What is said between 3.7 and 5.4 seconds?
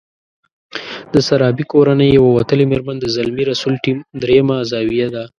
ټیم درېيمه زاویه ده.